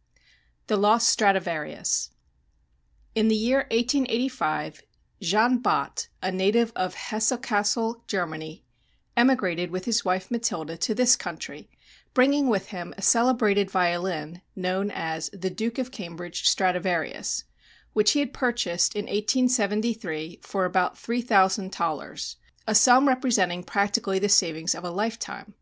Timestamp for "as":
14.90-15.28